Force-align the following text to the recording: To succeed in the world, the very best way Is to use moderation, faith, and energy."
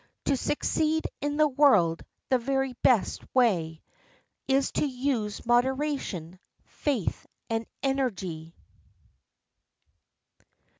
To 0.25 0.35
succeed 0.35 1.05
in 1.21 1.37
the 1.37 1.47
world, 1.47 2.03
the 2.29 2.39
very 2.39 2.73
best 2.81 3.21
way 3.35 3.83
Is 4.47 4.71
to 4.71 4.85
use 4.87 5.45
moderation, 5.45 6.39
faith, 6.65 7.27
and 7.51 7.67
energy." 7.83 8.55